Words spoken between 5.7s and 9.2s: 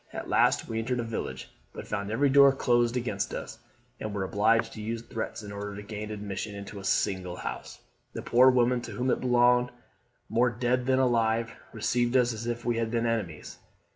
to gain admission into a single house. The poor woman to whom